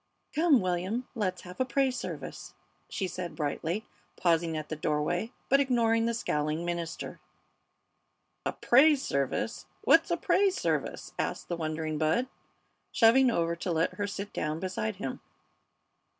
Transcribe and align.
"Come, 0.33 0.61
William, 0.61 1.07
let's 1.13 1.43
have 1.43 1.59
a 1.59 1.63
praise 1.63 1.95
service," 1.95 2.55
she 2.89 3.05
said, 3.07 3.35
brightly, 3.35 3.85
pausing 4.15 4.57
at 4.57 4.67
the 4.67 4.75
doorway, 4.75 5.31
but 5.47 5.59
ignoring 5.59 6.07
the 6.07 6.15
scowling 6.15 6.65
minister. 6.65 7.19
"A 8.43 8.51
praise 8.51 9.03
service! 9.03 9.67
What's 9.83 10.09
a 10.09 10.17
praise 10.17 10.55
service?" 10.59 11.13
asked 11.19 11.49
the 11.49 11.55
wondering 11.55 11.99
Bud, 11.99 12.25
shoving 12.91 13.29
over 13.29 13.55
to 13.57 13.71
let 13.71 13.93
her 13.93 14.07
sit 14.07 14.33
down 14.33 14.59
beside 14.59 14.95
him. 14.95 15.21